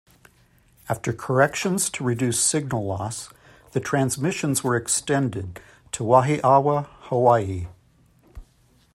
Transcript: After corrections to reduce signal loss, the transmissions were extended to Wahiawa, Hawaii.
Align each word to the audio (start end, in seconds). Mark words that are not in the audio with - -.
After 0.89 1.13
corrections 1.13 1.87
to 1.91 2.03
reduce 2.03 2.39
signal 2.39 2.83
loss, 2.87 3.29
the 3.73 3.79
transmissions 3.79 4.63
were 4.63 4.75
extended 4.75 5.59
to 5.91 6.03
Wahiawa, 6.03 6.87
Hawaii. 7.01 7.67